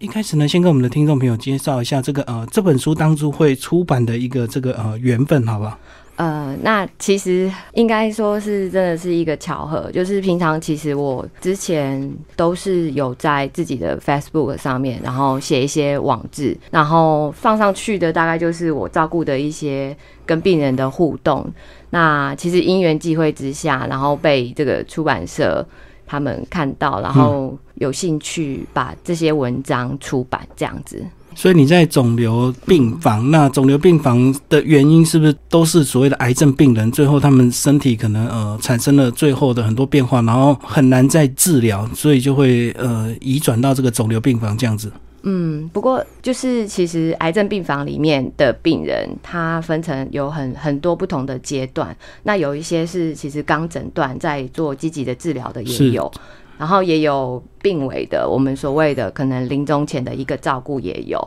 [0.00, 5.78] 一开始呢，先跟我们的听众朋友介绍一下这个呃这本书当初会出版的一个这个呃缘分，好不好？
[6.16, 19.94] 呃，那其实应该说是真的是一个巧合，就是平常其实我之前都是有在自己的 Facebook 上面，然后写一些网志，然后放上去的大概就是我照顾的一些
[20.24, 21.46] 跟病人的互动。
[21.90, 25.66] 那其实因缘际会之下，然后被这个出版社
[26.10, 31.00] 他们看到，然后有兴趣把这些文章出版这样子。
[31.36, 36.90] 所以你在肿瘤病房，那肿瘤病房的原因是不是都是所谓的癌症病人？
[36.90, 44.90] 最后他们身体可能呃产生了最后的很多变化，然后很难再治疗，所以就会呃移转到这个肿瘤病房这样子。
[45.22, 51.96] 嗯，不过就是其实癌症病房里面的病人，他分成有很很多不同的阶段。
[52.22, 56.10] 那有一些是其实刚诊断在做积极的治疗的也有。
[56.58, 61.18] 然后也有病危的，我们所谓的可能临终前的一个照顾也有，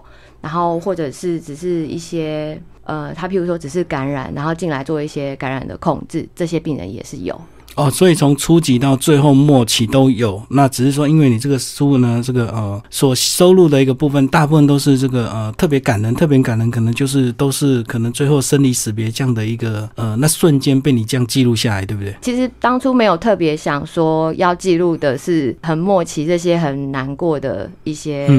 [0.42, 7.34] 然后或者是只是一些呃，他譬如说只是感染，然后进来做一些感染的控制，这些病人也是有。
[7.76, 22.16] 哦，所以从初级到最后末期都有，那只是说，因为你这个书呢，这个呃所收录的一个部分，大部分都是这个呃特别感人，特别感人，可能就是都是可能最后生离死别这样的一个呃那瞬间被你这样记录下来，对不对？
[22.22, 28.30] 其实当初没有特别想说要记录的是很末期这些很难过的一些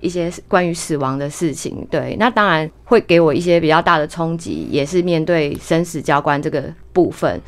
[0.00, 7.38] 一些关于死亡的事情，对，那当然会给我一些比较大的冲击，也是面对生死交关这个部分。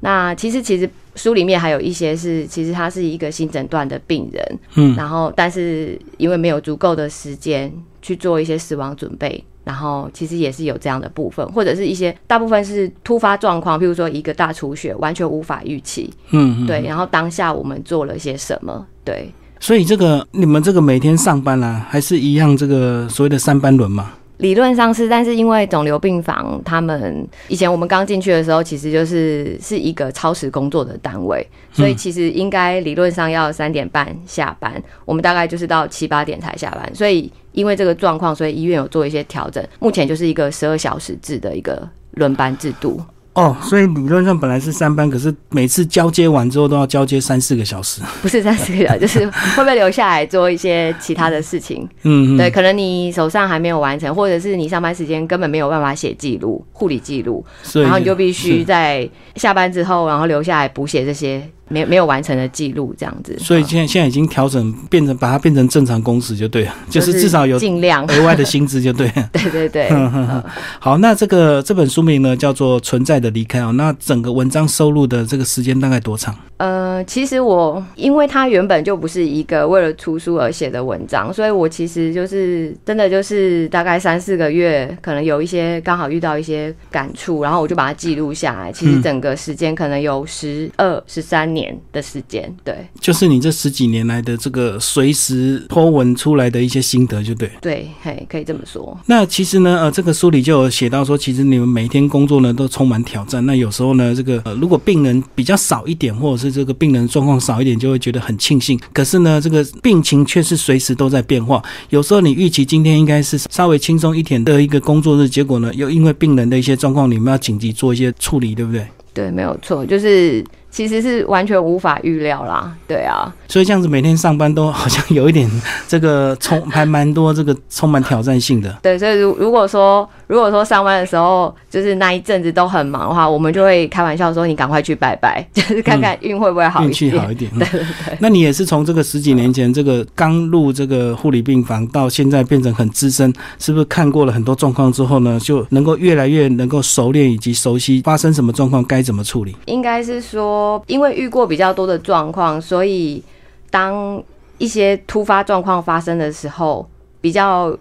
[0.00, 24.12] 那其实，其实书里面还有一些是，其实他是一个新诊断的病人，嗯，然后但是因为没有足够的时间去做一些死亡准备，然后其实也是有这样的部分，或者是一些大部分是突发状况，譬如说一个大出血，完全无法预期，嗯，对，然后当下我们做了些什么，对，所以这个你们这个每天上班啊，还是一样这个所谓的三班轮嘛？
[24.38, 36.88] 理论上是，但是因为肿瘤病房，他们以前我们刚进去的时候，其实就是是一个超时工作的单位，所以其实应该理论上要三点半下班，我们大概就是到七八点才下班。
[36.94, 43.00] 所以因为这个状况，所以医院有做一些调整，目前就是一个十二小时制的一个轮班制度。
[43.38, 48.02] 哦，所以理论上本来是三班，可是每次交接完之后都要交接三四个小时。
[48.20, 51.88] 不是三四个小时， 就是会不会留下来做一些其他的事情？
[52.02, 57.44] 嗯，对，可能你手上还没有完成，或者是你上班时间根本没有办法写记录、护理记录，
[57.74, 61.48] 然后你就必须在下班之后，然后留下来补写这些。
[61.68, 68.06] 没没有完成的记录这样子，所以现在现在已经调整变成把它变成正常工时就对了，就是至少有尽量。
[68.08, 69.28] 额外的薪资就对了。
[69.32, 69.90] 对对对。
[70.80, 76.34] 好，那这个这本书名呢叫做《存在的离开》哦，那整个文章收录的这个时间大概多长？
[76.58, 88.72] 呃，其实我因为它原本就不是一个为了出书而写的文章，所以我其实就是真的就是大概三四个月，可能有一些刚好遇到一些感触，然后我就把它记录下来。
[88.72, 98.98] 其实整个时间可能有十二十三年的时间，对，就是你这十几年来的这个随时托文出来的一些心得，就对，对，嘿，可以这么说。
[99.06, 103.46] 那其实呢，呃，这个书里就有写到说，其实你们每天工作呢都充满挑战。
[103.46, 108.78] 那有时候呢，这个呃，如果病人比较少一点，或者是这个病人状况少一点，就会觉得很庆幸。
[108.92, 111.62] 可是呢，这个病情却是随时都在变化。
[111.90, 118.86] 有时候你预期今天应该是稍微轻松一点的一个工作日，结果呢，又因为病人的一些状况，你们要紧急做一些处理，对不对？
[119.14, 120.44] 对，没有错，就是。
[120.70, 125.50] 其实是完全无法预料啦，对啊，所以这样子每天上班都好像有一点
[125.88, 128.78] 这个充还蛮多这个充满挑战性的。
[128.82, 137.50] 对，所以如如果说如果说上班的时候就是那一阵子都很忙的话，我们就会开玩笑说你赶快去拜拜， 就是看看运会不会好运气好一点。
[137.58, 138.18] 对对对。
[138.20, 149.56] 那你也是从这个十几年前这个刚入这个护理病房到现在变成很资深，是不是看过了很多状况之后呢，就能够越来越能够熟练以及熟悉发生什么状况该怎么处理？
[149.66, 150.82] 应该是说。
[150.86, 153.22] 因为遇过比较多的状况，所以
[153.70, 154.22] 当
[154.58, 156.88] 一些突发状况发生的时候，
[157.20, 157.76] 比较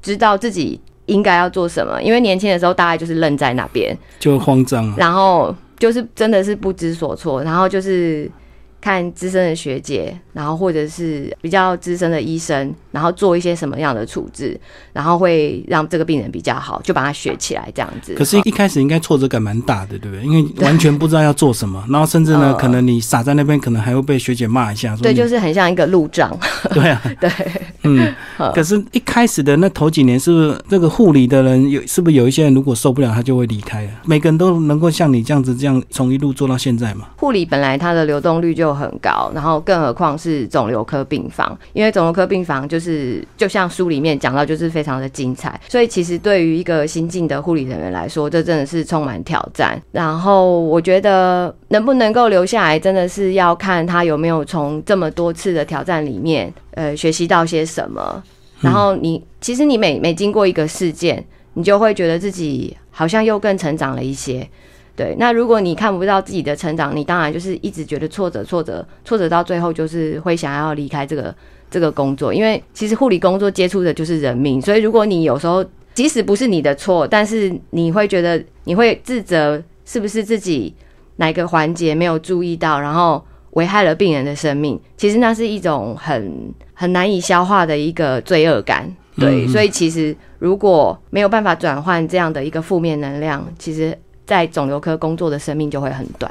[0.00, 0.80] 知道自己
[1.10, 2.02] 应该要做什么。
[2.02, 8.30] 因为年轻的时候，大概就是愣在那边，就慌张，然后就是真的是不知所措，然后就是。
[8.82, 14.58] 看资深的学姐，然后或者是比较资深的医生，然后做一些什么样的处置，
[14.92, 18.14] 然后会让这个病人比较好，就把他学起来这样子。
[18.14, 20.24] 可是，一开始应该挫折感蛮大的，对不对？
[20.24, 24.96] 因为完全不知道要做什么， 然后甚至呢，可能你傻在那边，可能还会被学姐骂一下。
[24.96, 26.34] 对，就是很像一个路障。
[26.72, 27.30] 对啊， 对，
[27.84, 28.14] 嗯。
[28.54, 31.80] 可是，一开始的那头几年，是不是这个护理的人有？
[31.86, 33.90] 是不是有一些人如果受不了，他就会离开了？
[34.04, 37.08] 每个人都能够像你这样子，这样从一路做到现在吗？
[37.16, 38.70] 护理本来它的流动率就。
[38.70, 45.58] 很高，然后更何况是肿瘤科病房，因为肿瘤科病房就是就像书里面讲到，就是非常的精彩。
[45.68, 49.80] 所以其实对于一个新进的护理人员来说，这真的是充满挑战。
[49.92, 58.22] 然后我觉得能不能够留下来，真的是要看他有没有从这么多次的挑战里面，呃，学习到些什么。
[58.60, 61.24] 然后你其实你每每经过一个事件，
[61.54, 64.46] 你就会觉得自己好像又更成长了一些。
[65.00, 71.34] 对，那如果你看不到自己的成长，你当然就是一直觉得挫折、挫折、挫折，到最后就是会想要离开这个
[71.70, 72.34] 这个工作。
[72.34, 75.64] 因为其实护理工作接触的就是人命，所以如果你有时候
[75.94, 80.74] 即使不是你的错，但是你会觉得你会自责，是不是自己
[81.16, 84.78] 哪个环节没有注意到，然后危害了病人的生命？
[84.98, 88.94] 其实那是一种很很难以消化的一个罪恶感。
[89.16, 93.96] 对，所以其实如果没有办法转换这样的一个负面能量，其实。
[94.30, 96.30] 在肿瘤科工作的生命就会很短。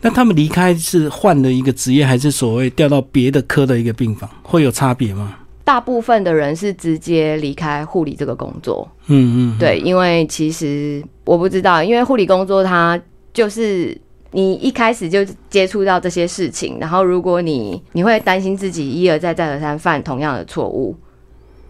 [0.00, 5.36] 那他们离开是换了一个职业，还是所谓调到别的科的一个病房，会有差别吗？
[5.64, 8.88] 大部分的人是直接离开护理这个工作。
[9.08, 12.98] 嗯嗯，对，因为其实我不知道，因为护理工作它
[13.32, 14.00] 就是
[14.30, 20.94] 你一开始就接触到这些事情，然后如果你你会担心自己一而再再而三犯同样的错误，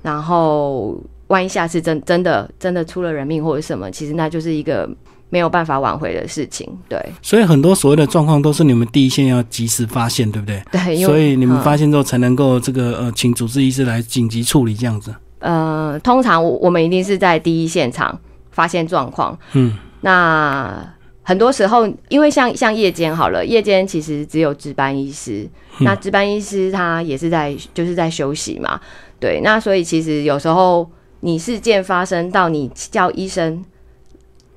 [0.03, 4.87] 然后万一下次真真的真的出了人命或者什么，其实那就是一个。
[5.31, 7.01] 没有办法挽回的事情，对。
[7.23, 10.61] 所以很多所谓的状况都是你们第一线要及时发现，对不对？
[10.73, 10.97] 对。
[10.97, 15.15] 所以你们发现之后才能够这个呃，请主治医师来紧急处理这样子。
[15.39, 18.19] 呃，通常我我们一定是在第一现场
[18.51, 19.39] 发现状况。
[19.53, 19.79] 嗯。
[20.01, 20.85] 那
[21.23, 25.49] 很多时候，因为像像夜间好了，夜间其实只有值班医师，
[25.79, 28.81] 那值班医师他也是在就是在休息嘛。
[29.21, 29.41] 对。
[29.45, 30.91] 那所以其实有时候
[31.21, 33.65] 你事件发生到你叫医生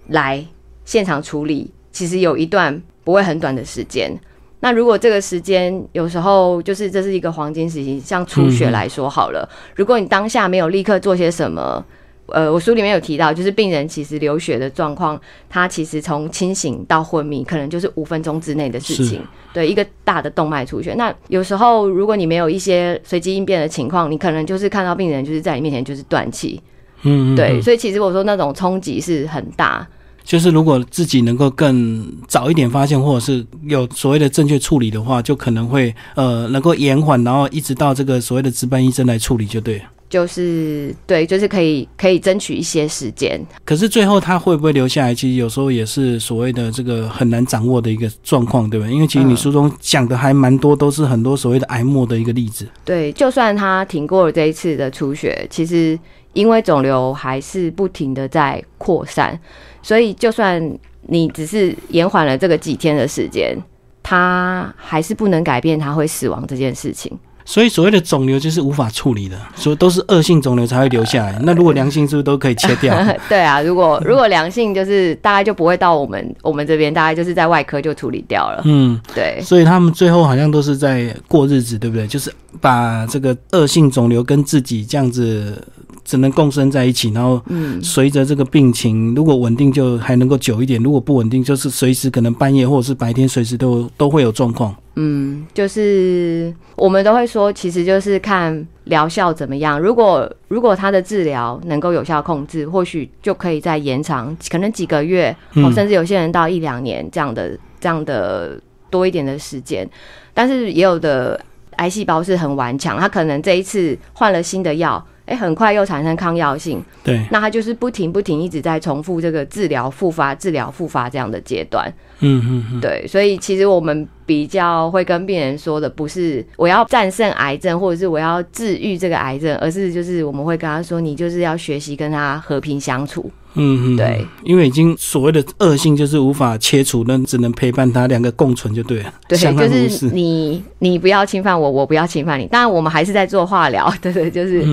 [0.07, 0.43] 来。
[0.85, 4.11] 现场处理其实有一段不会很短的时间。
[4.59, 11.83] 那如果这个时间有时候就是这是一个黄金时期，像出血来说好了，如果你当下没有立刻做些什么，
[12.27, 15.19] 呃，我书里面有提到，就是病人其实流血的状况，
[15.49, 19.21] 他其实从清醒到昏迷，可能就是五分钟之内的事情。
[19.51, 26.61] 对，一个大的动脉出血，那有时候如果你没有一些随机应变的情况，你可能就是看到病人就是在你面前就是断气。
[27.01, 29.85] 嗯，对，所以其实我说那种冲击是很大。
[30.23, 39.81] 就是如果自己能够更早一点发现，或者是有所谓的正确处理的话，就可能会呃能够延缓，然后一直到这个所谓的值班医生来处理就对。
[40.09, 43.43] 就是对，就是可以可以争取一些时间。
[43.65, 45.15] 可是最后他会不会留下来？
[45.15, 48.87] 其实有时候也是所谓的这个很难掌握的一个状况，对吧？
[48.87, 52.67] 因为其实你书中讲的还蛮多，都是很多所谓的癌末的一个例子。
[52.85, 55.97] 对，就算他挺过了这一次的出血，其实
[56.33, 59.39] 因为肿瘤还是不停的在扩散。
[59.81, 60.61] 所以，就算
[61.07, 63.57] 你只是延缓了这个几天的时间，
[64.01, 67.11] 它还是不能改变它会死亡这件事情。
[67.45, 71.37] 所以，所谓的肿瘤就是无法处理的，所以都是恶性肿瘤才会留下来。
[71.41, 72.95] 那如果良性，是不是都可以切掉？
[73.27, 78.61] 对啊，如果如果良性，就是大概就不会到我们 我们这边，大概就是在外科就处理掉了。
[78.63, 79.41] 嗯，对。
[79.43, 82.07] 所以他们最后好像都是在过日子，对不对？
[82.07, 85.61] 就是把这个恶性肿瘤跟自己这样子。
[86.03, 87.41] 只能共生在一起，然后
[87.81, 94.75] 随着这个病情，如果稳定就还能够久一点；如果不稳定，就是随时可能半夜或者是白天，随时都都会有状况。
[94.95, 99.79] 嗯，就是我们都会说，其实就是看疗效怎么样。
[99.79, 105.35] 如果如果他的治疗能够有效控制，或许就可以再延长，可能几个月，
[105.73, 109.89] 甚至有些人到一两年这样的这样的多一点的时间。
[110.33, 111.39] 但是也有的
[111.77, 115.03] 癌细胞是很顽强，他可能这一次换了新的药。
[115.25, 121.91] 哎，很快又产生抗药性，对，那他就是不停不停一直在重复这个治疗复发、治疗复发这样的阶段。
[122.19, 133.29] 嗯嗯嗯，对，所以其实我们比较会跟病人说的，不是我要战胜癌症，或者是我要治愈这个癌症，而是就是我们会跟他说，你就是要学习跟他和平相处。
[133.55, 139.13] 嗯嗯，对，因为已经所谓的恶性就是无法切除，那只能陪伴他，两个共存就对了。
[139.27, 142.47] 对，就是你你不要侵犯我，我不要侵犯你。
[142.47, 144.65] 当然，我们还是在做化疗， 对对，就是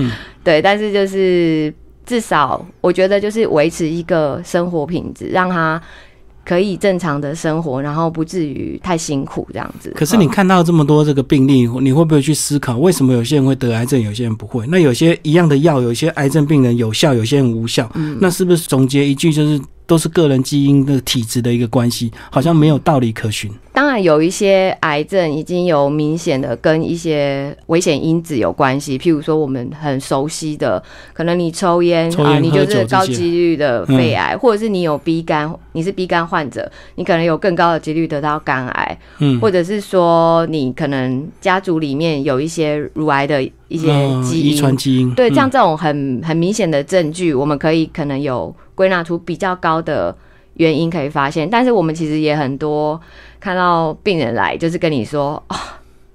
[0.43, 1.71] 对，但是就是
[2.05, 5.79] 至少我觉得就是维持一个生活品质，让他。
[6.45, 9.91] 可以正常的生活，然后不至于太辛苦这样子。
[9.95, 14.65] 可是你看到这么多这个病例，你会不会去思考，为什么有些人会得癌症，有些人不会？
[14.67, 17.91] 那有些一样的药，有些癌症病人有效，有些人无效。
[18.19, 19.61] 那是不是总结一句就是？
[19.91, 23.51] 都是个人基因的体质的一个关系，好像没有道理可循。
[23.73, 30.81] 当然有一些癌症已经有明显的跟一些危险因子有关系，譬如说我们很熟悉的，
[31.11, 43.87] 可能你抽烟啊，你就是高几率的肺癌，或者是你有 B 肝，你是 B 肝患者，你可能有更高的几率得到肝癌，嗯，或者是说你可能家族里面有一些乳癌的一些
[44.21, 50.15] 基因，遗传基因，对，像这种很很明显的证据，我们可以可能有归纳出比较高的
[50.55, 52.99] 原因可以发现，但是我们其实也很多。
[53.43, 55.57] 看到病人来，就是跟你说啊，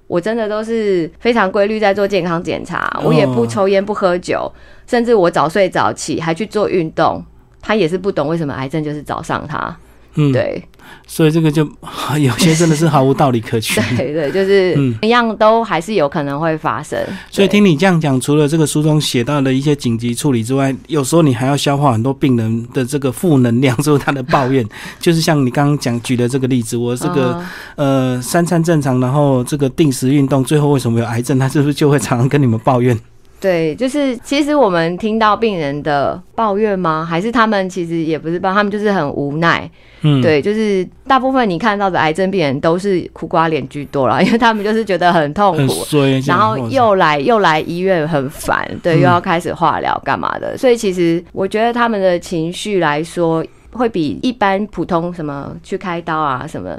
[0.07, 4.49] 我真的都是非常规律在做健康检查，我也不抽烟不喝酒，
[4.87, 7.21] 甚至我早睡早起还去做运动，
[7.59, 9.77] 他也是不懂为什么癌症就是找上他。
[10.15, 10.63] 嗯，对，
[11.05, 11.67] 所以这个就
[12.19, 13.81] 有些真的是毫无道理可循。
[13.97, 16.97] 对对，就是一样都还是有可能会发生。
[17.31, 24.67] 所以听你这样讲，除了这个书中写到的一些紧急处理之外，有时候你还要消化很多病人的这个负能量， 就是他的抱怨。
[24.99, 27.41] 就是像你刚刚讲举的这个例子，我这个
[27.75, 31.37] 呃三餐正常，然后这个定时运动，最后为什么有癌症？
[31.39, 32.97] 他是不是就会常常跟你们抱怨？
[33.39, 37.05] 对，就是其实我们听到病人的抱怨吗？
[37.07, 39.69] 还是他们其实也不是抱，他们就是很无奈。
[40.01, 45.85] 嗯，对，就是大部分你看到的癌症病人都是苦瓜脸居多了， 因为他们就是觉得很痛苦，
[46.25, 50.57] 然后又来又来医院很烦，对，又要开始化疗干嘛的。
[50.57, 56.75] 所以其实我觉得他们的情绪来说，会比一般普通什么去开刀啊什么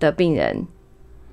[0.00, 0.66] 的病人。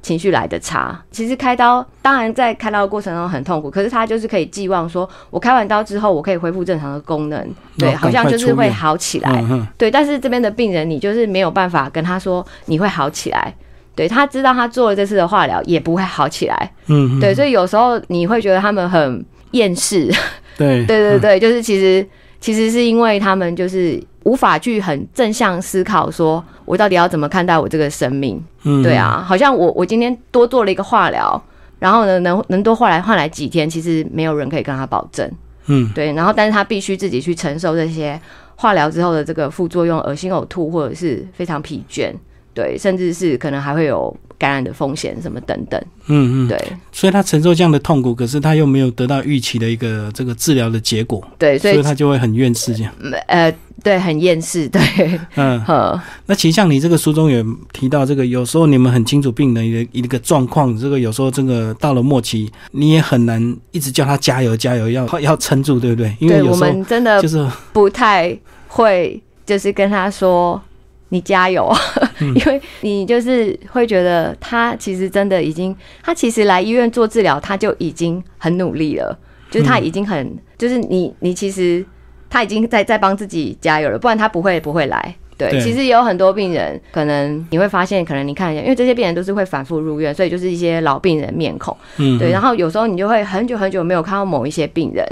[0.08, 7.46] 情绪来的差，其实开刀当然在开刀的过程中很痛苦，可是他就是可以寄望说，我开完刀之后我可以恢复正常的功能，
[7.78, 9.44] 对，好像就是会好起来，
[9.78, 9.92] 对。
[9.92, 13.54] 但是这边的病人，你就是没有办法跟他说你会好起来，
[13.94, 17.36] 对他知道他做了这次的化疗也不会好起来，嗯，对。
[17.36, 20.10] 所以有时候你会觉得他们很厌世，
[20.58, 22.08] 对，对对对，就是其实
[22.40, 26.44] 其实是因为他们就是无法去很正向思考说。
[26.66, 28.44] 我到底要怎么看待我这个生命？
[28.64, 31.42] 嗯，对啊，好像我我今天多做了一个化疗，
[31.80, 35.32] 然后呢，能能多换来换来几天，其实没有人可以跟他保证。
[35.68, 38.20] 嗯，对，然后但是他必须自己去承受这些
[38.58, 42.14] 化疗之后的这个副作用，恶心、呕吐或者是非常疲倦，
[42.58, 44.16] 对，甚至是可能还会有。
[44.40, 46.56] 感染的风险什么等等，嗯嗯，对，
[46.92, 52.94] 所以他承受这样的痛苦，可是他又没有得到预期的一个这个治疗的结果，对，所以他就会很厌世这样，
[53.26, 54.80] 呃，对，很厌世，对，
[55.38, 66.16] 嗯，好，那其实像你这个书中也提到，这个有时候你们很清楚病人的一个状况，这个有时候这个到了末期，你也很难一直叫他加油加油，要要撑住，对不对？
[66.20, 68.38] 因为我们真的就是不太
[68.68, 70.62] 会，就是跟他说。
[71.10, 71.72] 你加油，
[72.20, 79.18] 因为你就是会觉得他其实真的已经，他其实来医院做治疗，他就已经很努力了，
[79.50, 81.86] 就是他已经很，就是你你其实
[82.30, 85.16] 他已经在在帮自己加油了，不然他不会不会来。
[85.38, 91.78] 对，其实有很多病人，可能你会发现，可能你看一下，因为这些病人都是会反复入院，所以就是一些老病人面孔。
[91.98, 95.06] 嗯，对，然后有时候你就会很久很久没有看到某一些病人。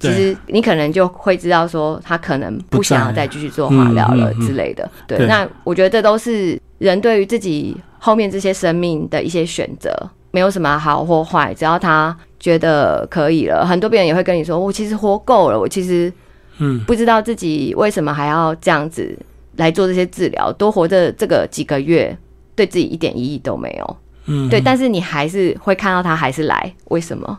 [0.00, 4.90] 其实你可能就会知道说他可能不想要再继续做化疗了之类的。
[5.06, 9.94] 对，那我觉得这都是人对于自己后面这些生命的一些选择，
[10.30, 13.66] 没有什么好或坏，只要他觉得可以了。
[13.66, 16.10] 很多病人也会跟你说：“我其实活够了，我其实
[16.58, 19.14] 嗯不知道自己为什么还要这样子
[19.56, 22.16] 来做这些治疗，多活着这个几个月
[22.56, 27.38] 对自己一点意义都没有。”嗯，对，但是你还是会看到他还是来，为什么？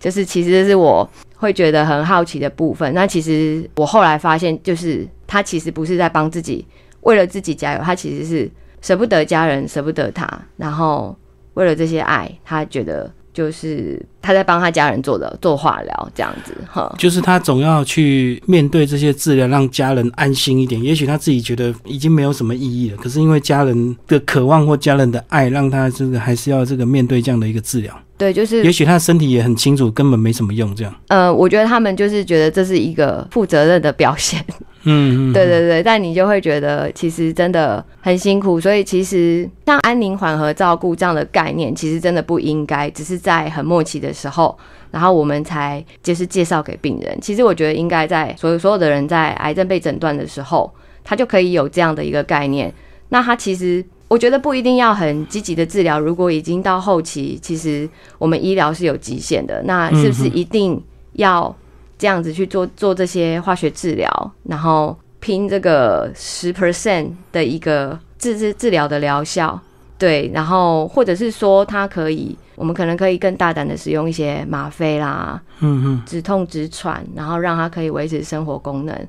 [0.00, 1.08] 就是其实是我
[1.42, 2.94] 会觉得很好奇的部分。
[2.94, 6.64] 那其实我后来发现，就是他其实不是在帮自己，
[7.00, 8.48] 为了自己加油，他其实是
[8.80, 11.16] 舍不得家人，舍不得他，然后
[11.54, 13.12] 为了这些爱，他觉得。
[13.34, 20.78] 就是他在帮他家人做的做化疗这样子哈， 就是他总要去面对这些治疗，让家人安心一点。
[20.82, 27.98] 也许他自己觉得已经没有什么意义了，可是因为家人的渴望或家人的爱，让他这个还是要这个面对这样的一个治疗。
[28.22, 30.94] 对，就是也许他的身体也很清楚，根本没什么用这样。
[31.08, 34.44] 呃，我觉得他们就是觉得这是一个负责任的表现。
[34.84, 44.56] 嗯，对对对，但你就会觉得其实真的很辛苦，所以其实像安宁缓和照顾这样的概念，其实真的不应该只是在很末期的时候，
[44.92, 47.18] 然后我们才就是介绍给病人。
[47.20, 52.72] 其实我觉得应该在所有所有的人在癌症被诊断的时候，他就可以有这样的一个概念。
[53.08, 57.88] 那他其实我觉得不一定要很积极的治疗，如果已经到后期，其实
[58.18, 60.82] 我们医疗是有极限的，那是不是一定
[61.14, 61.56] 要？
[61.98, 69.56] 这样子去做做这些化学治疗，然后拼这个十 percent 的一个治治治疗的疗效，
[69.96, 79.06] 对，然后或者是说它可以，我们可能可以更大胆的使用一些吗啡啦，嗯嗯，止痛止喘，然后让它可以维持生活功能，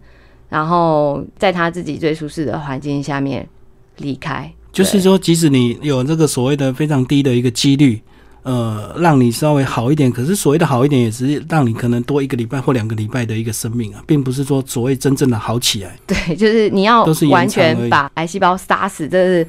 [0.48, 3.50] 然后在他自己最舒适的环境下面
[3.98, 4.54] 离开。
[4.74, 8.02] 就是说，即使你有这个所谓的非常低的一个几率，
[8.42, 15.96] 呃，让你稍微好一点，可是所谓的好一点，也只是让你可能多一个礼拜或两个礼拜的一个生命啊，并不是说所谓真正的好起来。
[16.08, 19.48] 对， 就是你要完全把癌细胞杀死，这是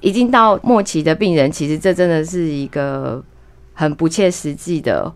[0.00, 3.20] 已经到末期的病人，其实这真的是一个
[3.74, 5.12] 很不切实际的，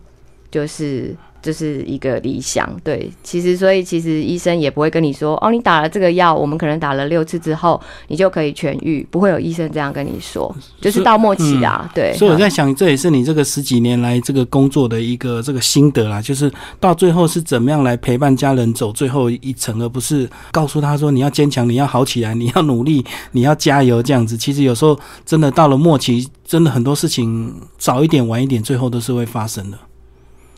[0.51, 1.15] 就是。
[1.41, 12.13] 就是一个理想，对，其实所以其实医生也不会跟你说，哦，你打了这个药，我们可能打了六次之后，你就可以痊愈，不会有医生这样跟你说，就是到末期啊，对。
[12.17, 24.35] 所以我在想，这也是你这个十几年来这个工作的一个这个心得啦，就是到最后是怎么样来陪伴家人走最后一程，而不是告诉他说你要坚强，你要好起来，你要努力，你要加油这样子。
[24.35, 29.77] 其实有时候真的到了末期，真的很多事情早一点晚一点，最后都是会发生的。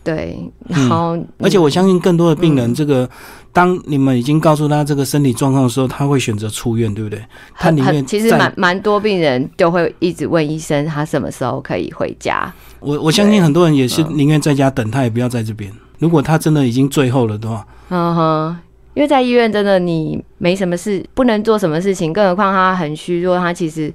[0.10, 3.08] 对，然后而且我相信更多的病人，这个
[3.54, 7.22] 当你们已经告诉他这个身体状况的时候，他会选择出院，对不对？
[7.56, 12.51] 他里面其实蛮蛮多病人就会一直问医生，他什么时候可以回家？
[12.80, 15.72] 我我相信很多人也是宁愿在家等，他也不要在这边。
[16.00, 18.58] 如果他真的已经最后了的话，嗯哼，
[18.96, 23.94] 因为在医院真的你没什么事，不能做什么事情，更何况他很虚弱，他其实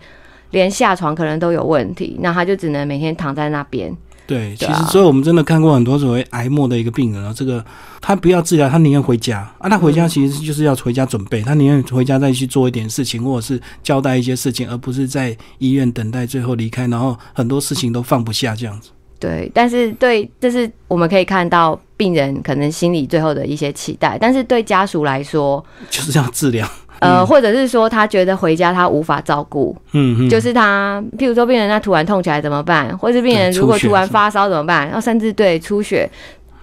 [0.51, 3.93] 连下床可能都有问题，那他就只能每天躺在那边。
[4.27, 7.63] 对，其实所以我们真的看过很多所谓癌末的一个病人啊，这个
[8.01, 9.69] 他不要治疗，他宁愿回家啊。
[9.69, 18.91] 他回家其实就是要回家准备，他宁愿回家再去做一点事情，或者是交代一些事情，而不是在医院等待最后离开，然后很多事情都放不下这样子。
[19.21, 26.69] 对，但是对，这是我们可以看到病人可能心里最后的一些期待，但是对家属来说， 就是要治疗。
[27.05, 32.97] 呃，或者是说他觉得回家他无法照顾，嗯，就是他，譬如说病人他突然痛起来怎么办？
[32.97, 34.87] 或是病人如果突然发烧怎么办？
[34.87, 36.09] 然后甚至对出血，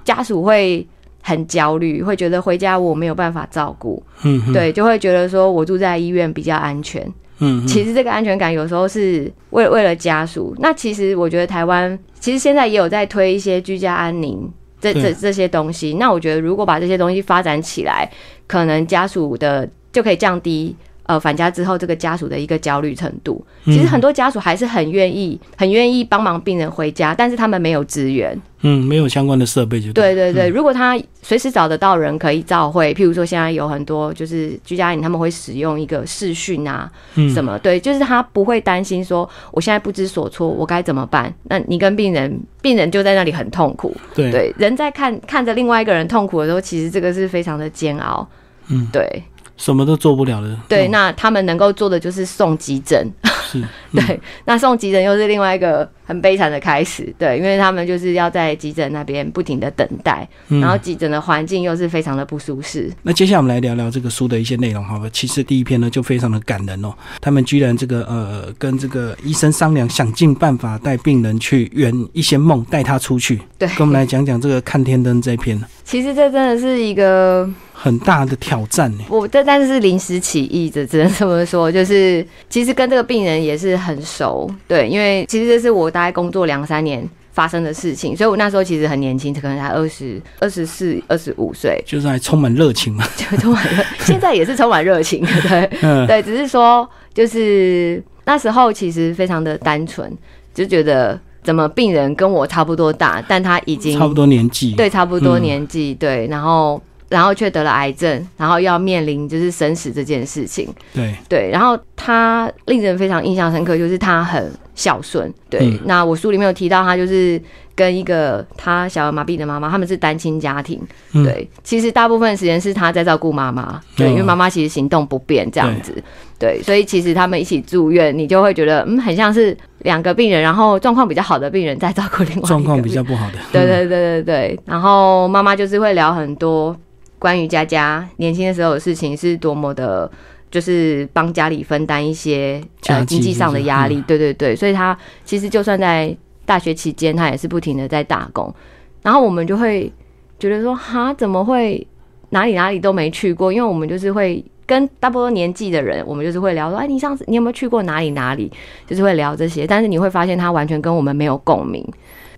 [0.03, 0.85] 家属会
[1.21, 7.05] 很焦虑，会觉得回家我没有办法照顾，嗯，对，就会觉得说我住在医院比较安全，
[7.39, 10.55] 嗯，其实这个安全感有时候是为为了家属。
[10.59, 15.95] 那其实我觉得台湾其实现在也有在推一些居家安宁这这这些东西。
[15.99, 18.09] 那我觉得如果把这些东西发展起来，
[18.47, 19.69] 可能家属的。
[19.91, 23.43] 就可以降低呃返家之后这个家属的一个焦虑程度。
[23.65, 30.47] 其实很多家属还是很愿意、很愿意帮忙病人回家，但是他们没有资源，嗯，没有相关的设备就对对对。
[30.47, 36.91] 如果他随时找得到人可以照会，譬如说现在有很多就是居家营，他们会使用一个视讯啊
[37.35, 41.31] 什么，对，就是他不会担心说我现在不知所措，我该怎么办？
[41.43, 48.27] 那你跟病人，病人就在那里很痛苦，对对，人在看看着另外一个人痛苦的时候，其实这个是非常的煎熬，
[48.69, 49.23] 嗯，对。
[49.61, 50.57] 什么都做不了了。
[50.67, 53.07] 对，那他们能够做的就是送急诊。
[53.43, 57.13] 是， 对，那送急诊又是另外一个很悲惨的开始。
[57.17, 62.91] 对，因为他们就是要在急诊那边不停的等待，然后急诊的环境又是非常的不舒适。
[63.03, 65.09] 那接下来我们来聊聊这个书的一些内容，好吧？
[65.13, 73.39] 其实第一篇呢就非常的感人哦，他们居然这个呃跟这个医生商量，想尽办法带病人去圆一些梦，带他出去。
[73.57, 75.57] 对，跟我们来讲讲这个看天灯这篇。
[75.85, 77.49] 其实这真的是一个。
[77.73, 79.03] 很大的挑战呢。
[79.09, 81.71] 我这但是是临时起意的，只能这么说。
[81.71, 100.11] 就是其实跟这个病人也是很熟，对，因为其实这是我大概工作两三年发生的事情，所以我那时候其实很年轻，可能才二十二十四、二十五岁，就是还充满热情嘛， 就充满热，现在也是充满热情，对，对，只是说就是那时候其实非常的单纯，
[100.53, 106.81] 就觉得怎么病人跟我差不多大，但他已经差不多年纪，对，差不多年纪，对，然后。
[107.11, 110.73] 然后却得了癌症，然后要面临就是生死这件事情。
[110.93, 111.13] 对。
[111.27, 115.33] 对，然后他令人非常印象深刻，就是他很孝顺。
[115.49, 117.41] 对，那我书里面有提到，他就是
[117.75, 120.81] 跟一个他小儿麻痹的妈妈，他们是单亲家庭。
[121.13, 123.79] 对，其实大部分时间是他在照顾妈妈。
[123.95, 125.93] 对，因为妈妈其实行动不便这样子。
[126.39, 133.37] 对，所以其实他们一起住院，你就会觉得嗯，很像是两个病人，然后状况比较好的病人在照顾另外状况比较不好的。
[133.53, 136.75] 对对对对对，然后妈妈就是会聊很多。
[137.19, 140.09] 关于佳佳年轻的时候的事情是多么的，
[140.51, 148.53] 就是帮家里分担一些呃经济上的压力，对对对，所以他其实就算在大学期间，他也是不停的在打工。
[149.01, 149.91] 然后我们就会
[150.37, 151.87] 觉得说，哈，怎么会
[152.29, 153.51] 哪里哪里都没去过？
[153.51, 158.51] 因为我们就是会跟大部分年纪的人，我们就是会聊说，哎，你上次你有没有去过哪里哪里？
[158.85, 161.83] 就是会聊这些，但是你会发现他完全跟我们没有共鸣。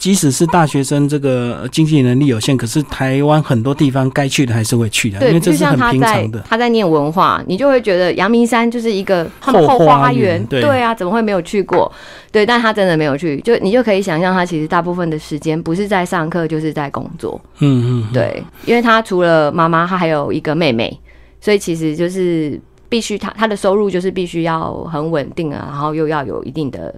[0.04, 6.44] 即使是大学生，这个经济能力有限，可是台湾很多地方该去的还是会去的，因为这是很平常的。
[6.46, 11.90] 他在念文化，你就会觉得阳明山就是一个后花园，对啊，怎么会没有去过？
[12.34, 17.40] 对，但他真的没有去，就你就可以想象，他其实大部分的时间不是在上课，就是在工作。
[17.60, 21.00] 嗯嗯，对，因为他除了妈妈，他还有一个妹妹。
[21.40, 26.94] 所以其实就是必须他他的收入就是必须要很稳定啊，然后又要有一定的。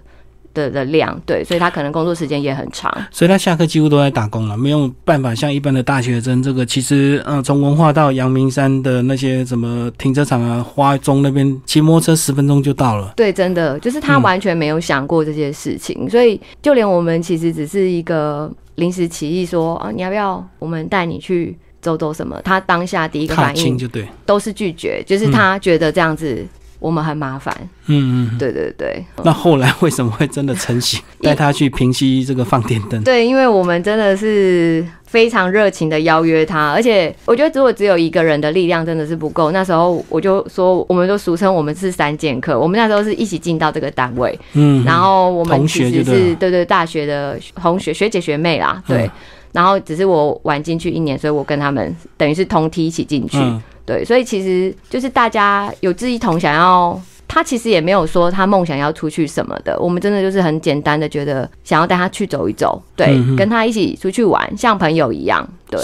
[0.55, 6.41] 的的量对，所以他可能工作时间也很长，所以他下课几乎都在打工了，没有办法像一般的大学生。
[6.41, 13.13] 这个其实，嗯，从文化到阳明山的那些什么停车场啊、花中那边，骑摩托车十分钟就到了。
[13.15, 22.41] 对，真的就是他完全没有想过这些事情，所以就连我们其实只是一个临时起意说啊，你要不要我们带你去走走什么？
[22.43, 26.45] 他当下第一个反应就对，都是拒绝，就是他觉得这样子。
[26.85, 27.51] 我们很麻烦，
[27.87, 29.03] 嗯嗯，对对对。
[29.23, 33.03] 那后来为什么会真的成型，带他去平息这个放电灯？
[33.03, 39.49] 对，因为我们真的是非常热情的邀约他，而且我觉得如果只有一个人的力量真的是不够。
[39.49, 42.59] 那时候我就说，我们都俗称我们是三剑客。
[42.59, 49.09] 我们那时候是一起进到这个单位，嗯，然后我们其实是对对大学的同学学姐学妹啦，对。
[49.51, 53.37] 然后只是我晚进去一年，所以我跟他们等于是同梯一起进去。
[53.85, 65.47] 对，所以其实就是大家有志一同，想要他其实也没有说他梦想要出去什么的，我们真的就是很简单的觉得想要带他去走一走，对，跟他一起出去玩，像朋友一样。
[65.69, 65.79] 对，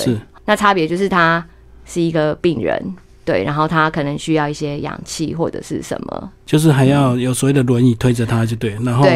[0.45, 1.45] 那差别就是他
[1.85, 6.31] 是一个病人，对，然后他可能需要一些氧气或者是什么。
[6.51, 9.07] 就是还要有所谓的轮椅推着他就对，然后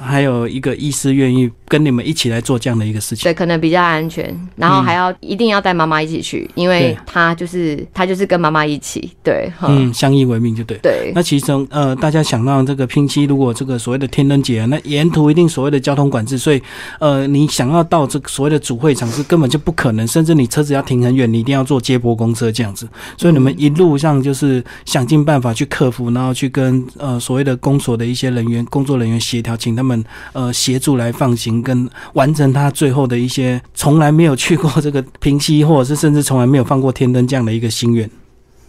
[0.00, 4.32] 还有一个医师愿意跟你们一起来做这样的一个事情，对，可能比较安全。
[4.54, 10.78] 然后还要一定要带妈妈一起去，因为他就是他就是跟妈妈一起，对，嗯，相依为命就对。
[10.80, 16.62] 对，那其中呃，大家想到这个拼期，如果这个所谓的天灯节，那沿途一定所谓的交通管制，所以
[17.00, 22.88] 呃，你想要到这个所谓的主会场是根本就不可能，甚至你车子要停很远，你一定要坐接驳公车这样子。
[23.16, 26.75] 所以你们一路上就是想尽办法去克服，然后去跟。
[26.98, 38.10] 呃，所谓的公所的一些人员、工作人员协调，请他们呃协助来放行跟完成他最后的一些从来没有去过这个平溪，或者是甚至从来没有放过天灯这样的一个心愿。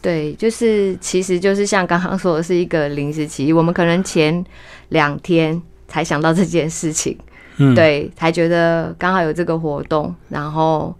[0.01, 4.43] 对，就是其实就是像刚刚说的是一个临时起意，我们可能前
[4.89, 7.17] 两天才想到这件事情，
[7.57, 10.93] 嗯，对，才觉得刚好有这个活动，然后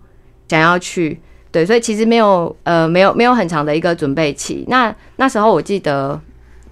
[0.50, 1.20] 想要去，
[1.52, 4.65] 对，所以其实没有呃没有没有很长的一个准备期。
[4.67, 6.20] 那那时候我记得。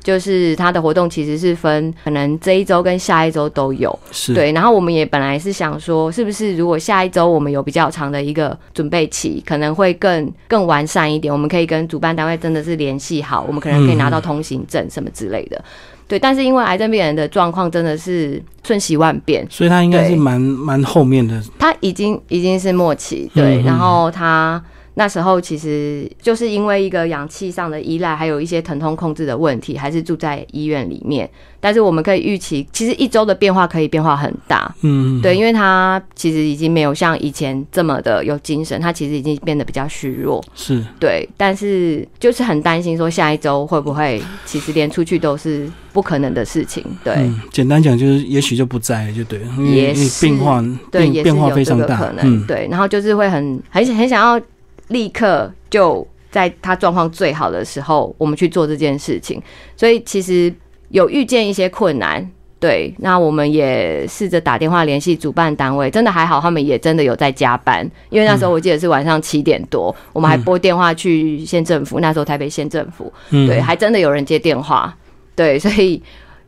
[0.05, 4.51] 就是他的活动其实是分，可能这一周跟下一周都有，是对。
[4.51, 11.33] 然后我们也本来是想说，是不是如果下一周我们有比较长的一个准备期，可能会更更完善一点。
[11.33, 15.59] 我们可以跟主办单位真的是联系好，我们可能可以拿到通行证什么之类的。
[16.07, 21.41] 对，但是因为癌症病人的状况真的是瞬息万变，所以他应该是蛮蛮后面的。
[21.57, 24.63] 他已经已经是末期，对，然后他。
[24.97, 31.29] 那时候其实就是因为一个氧气上的依赖，还有一些疼痛控制的问题，还是住在医院里面。
[31.59, 34.73] 但是我们可以预期，其实一周的变化可以变化很大。
[34.83, 40.43] 嗯，对，因为他其实已经没有像以前这么的有精神，他其实已经变得比较虚弱。
[40.53, 46.85] 是，对，但是就是很担心说下一周会不会，其实连出去都是不可能的事情。
[47.03, 51.97] 对，简单讲就是，也许就不在了，就对，也变化对，变化非常大。
[51.97, 54.41] 可能对，然后就是会很很很想要。
[54.89, 59.41] 立刻就在他状况最好的时候，我们去做这件事情。
[59.75, 60.53] 所以其实
[60.89, 67.89] 有遇见一些困难，对，那我们也试着打电话联系主办单位，真的还好，他们也真的有在加班。
[68.09, 74.95] 因为那时候我记得是晚上七点多，我们还拨电话去县政府，那时候台北县政府，对，还真的有人接电话，
[75.35, 76.01] 对，所以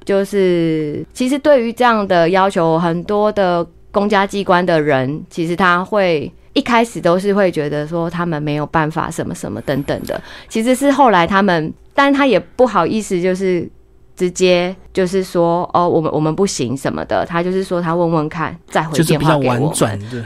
[0.04, 6.32] 就是其实对于这样的要求，很多的公家机关的人，其实他会。
[6.58, 13.70] 一开始都是会觉得说他们没有办法什么什么等等的，其实是后来他们，但他也不好意思，就是
[14.15, 19.72] 直接就是说哦，我们我们不行什么的，他就是说他问问看再回电话给我们，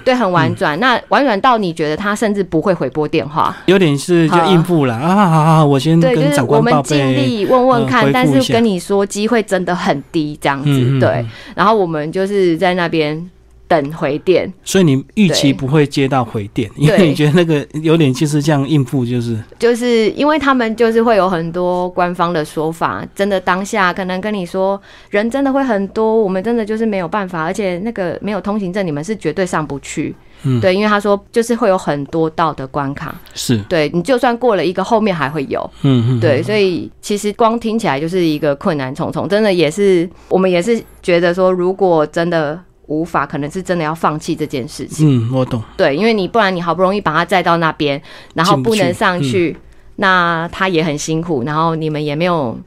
[0.06, 0.80] 对，很婉转。
[0.80, 11.26] 那婉转到你觉得他甚至不会回拨电话，有点是就应付了啊，好好，我先跟长官报备，尽力问问看，但是跟你说机会真的很低这样子，对。
[11.56, 13.30] 然后我们就是在那边。
[13.72, 19.42] 等回电，所以你预期不会接到回电，因为你觉得那个有点就是这样应付，就是。
[19.58, 24.78] 就是因为他们就是会有很多官方的说法，真的当下可能跟你说
[25.10, 30.14] 人真的会很多，我们真的就是没有办法，而且那个没有通行证，你们是绝对上不去。
[30.44, 33.58] 嗯，对，因为他说就是会有很多道的关卡，是。
[33.70, 42.60] 对你就算过了一个，后面还会有，嗯嗯，对，所以其实光听起来就是一个困难重重，真的也是我们也是觉得说，如果真的。
[42.92, 45.30] 无法，可能是真的要放弃这件事情。
[45.30, 45.64] 嗯，我懂。
[45.78, 48.02] 对，因为你不然你好不容易把他载到那边，
[48.34, 49.56] 然后不能上去，
[49.96, 52.58] 那他也很辛苦，然后你们也没有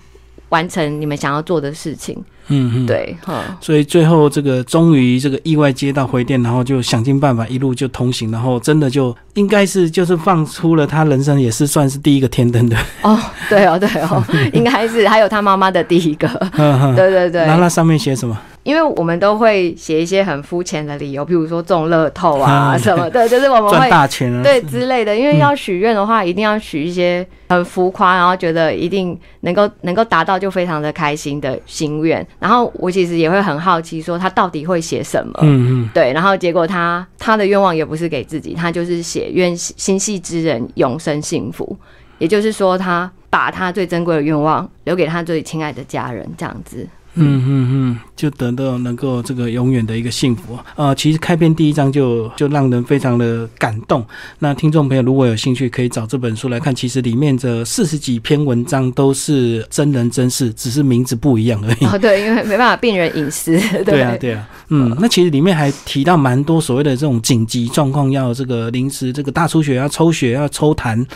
[0.48, 2.16] 完成你们想要做的事情。
[2.48, 16.28] 嗯嗯，对，哈，所以最后这个终于这个意外接到回电，然后就想尽办法一路就通行，然后真的就应该是就是放出了他人生也是算是第一个天灯的哦，对哦，对哦， 应该是还有他妈妈的第一个，
[16.94, 18.38] 对对对，然后那上面写什么？
[18.64, 25.14] 因为我们都会写一些很肤浅的理由，比如说中乐透啊 什么的，就是我们会赚大钱对之类的。
[25.14, 32.26] 因为要许愿的话，一定要许一些很浮夸，然后觉得一定能够能够达到就非常的开心的心愿。
[32.38, 35.34] 然后我其实也会很好奇，说他到底会写什么？
[35.42, 36.12] 嗯嗯，对。
[36.14, 41.76] 然后结果他他的愿望也不是给自己，他就是写愿心系之人永生幸福，
[42.18, 46.88] 也就是说他把他最珍贵的愿望留给他最亲爱的家人，这样子。
[47.16, 50.94] 嗯嗯嗯，就得到能够这个永远的一个幸福啊！
[50.94, 54.04] 其实开篇第一章就就让人非常的感动。
[54.40, 56.74] 那听众朋友如果有兴趣，可以找这本书来看。
[56.74, 61.84] 其实里面这四十几篇文章都是真人真事，只是名字不一样而已。
[61.86, 63.56] 哦，对，因为没办法病人隐私。
[63.86, 64.48] 对啊，对啊。
[64.70, 71.06] 嗯，那其实里面还提到蛮多所谓的这种紧急状况，要这个临时这个大出血要抽血要抽痰，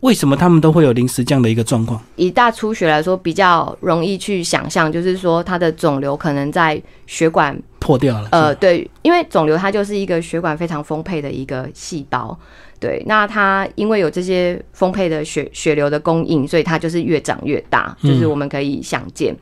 [0.00, 2.00] 为什么他们都会有临时这样的一个状况？
[2.14, 5.44] 以大出血来说，比较容易去想象，就是说。
[5.48, 8.28] 它的肿瘤可能在血管破掉了。
[8.32, 12.38] 呃，对，因为肿瘤它就是一个血管非常丰沛的一个细胞。
[12.78, 19.34] 对，那它因为有这些丰沛的血血流的供应，所以它就是越长越大，就是我们可以想见。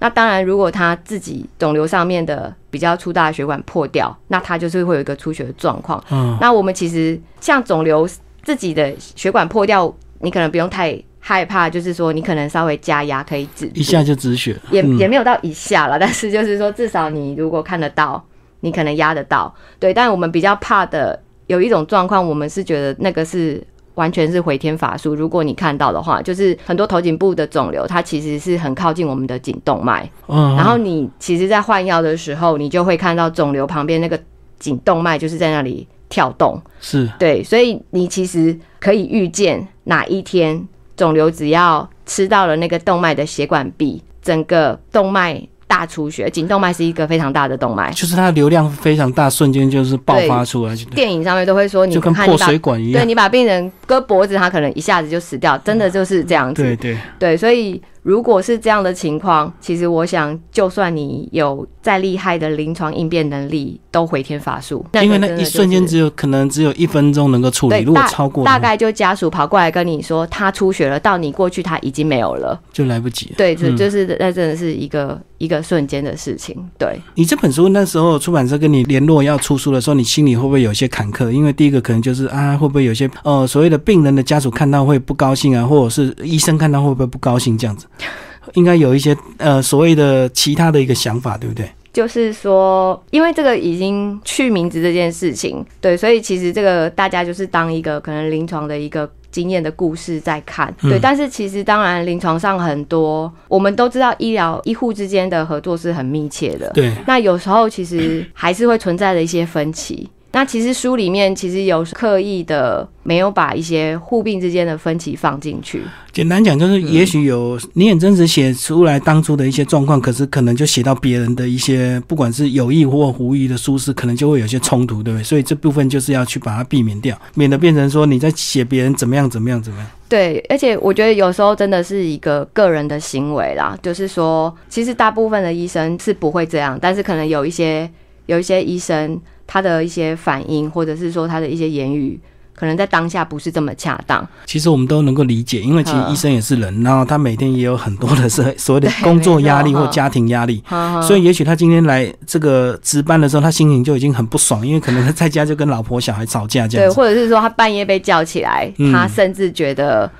[0.00, 6.02] 那当然，如果它自己肿瘤上面的比较粗大的血管破掉，那它就是会有一个出血的状况。
[6.10, 8.06] 嗯，那我们其实像肿瘤
[8.42, 11.00] 自己的血管破掉，你可能不用太。
[11.24, 15.96] 害怕就是说，你可能稍微加压可以止，一下就止血，也也没有到一下了。
[16.00, 18.20] 但是就是说，至少你如果看得到，
[18.58, 19.54] 你可能压得到。
[19.78, 23.62] 对，但我们比较怕的有一种状况，我们是觉得那个是
[23.94, 25.14] 完全是回天乏术。
[25.14, 30.10] 如果你看到的话，就是很多头颈部的肿瘤，它其实是很靠近我们的颈动脉。
[30.26, 34.18] 嗯，然后你其实，在换药的时候，你就会看到肿瘤旁边那个
[34.58, 36.60] 颈动脉就是在那里跳动。
[36.80, 40.66] 是对，所以你其实可以预见哪一天。
[40.96, 46.28] 肿瘤只要吃到了那个动脉的血管壁，整个动脉大出血。
[46.30, 50.76] 颈动脉是一个非常大的动脉，就是它的流量非常大，瞬间就是爆发出来。
[50.94, 53.00] 电影上面都会说，你就跟破水管一样。
[53.00, 56.62] 对你把病人割脖子，他可能一下子就死掉，真的就是这样子。
[56.62, 57.80] 对对对，所以。
[58.02, 64.84] 如果是这样的情况，其实我想，就算你有再厉害的临床应变能力，都回天乏术。
[65.00, 73.34] 因为那一瞬间只有可能只有一分钟能够处理，如果超过，大概就家属跑过来跟你说他出血了，到你过去他已经没有了，就来不及了。
[73.36, 76.56] 对，就就是那真的是一个一个瞬间的事情。
[76.78, 81.30] 对你这本书那时候出版社跟你联络要出书的时候，你心里会不会有些坎坷？
[81.30, 87.86] 因为第一个可能就是啊，会不会有些呃所谓的病人的家属看到会不高兴啊，或者是医生看到会不会不高兴这样子？
[88.54, 91.68] 应该有一些呃所谓的其他的一个想法，对不对？
[91.92, 100.98] 就是说，因为这个已经去名字这件事情，对，所以其实这个大家就是当一个可能临床的一个经验的故事在看，对。
[101.00, 106.92] 但是其实当然临床上很多，我们都知道医疗医护之间的合作是很密切的，对。
[107.06, 110.08] 那有时候其实还是会存在的一些分歧。
[110.34, 115.82] 那其实书里面其实有刻意的没有把一些互病之间的分歧放进去。
[116.10, 125.22] 简单讲就是，也许有你很真实写出来当初的一些状况，可是可能就写到别人的一些，不管是有意或无意的疏失，可能就会有些冲突，对不对？
[125.22, 129.86] 所以这部分就是要去把它避免掉，免得变成说你在写别人怎么样怎么样怎么样。
[130.08, 137.90] 对，而且我觉得有时候真的是一个个人的行为啦，就是说，其实大部分的医生是不会这样，但是可能有一些
[138.24, 139.20] 有一些医生。
[139.52, 142.18] 他的一些反应，或者是说他的一些言语，
[142.54, 144.26] 可能在当下不是这么恰当。
[144.46, 150.64] 其实我们都能够理解，因为其实医生也是人，然后他每天也有很多的是 所谓的工作压力或家庭压力，
[151.02, 156.88] 所以也许他今天来这个值班的时候，他心情就已经很不爽，因为可能他在家就跟老婆小孩吵架这样。
[156.88, 160.10] 对，或者是说他半夜被叫起来，他甚至觉得。